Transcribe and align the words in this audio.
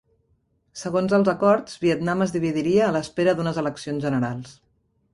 Segons 0.83 1.13
els 1.17 1.29
acords, 1.33 1.77
Vietnam 1.85 2.25
es 2.27 2.35
dividiria 2.39 2.89
a 2.89 2.97
l'espera 2.99 3.39
d'unes 3.39 3.63
eleccions 3.67 4.09
generals. 4.11 4.61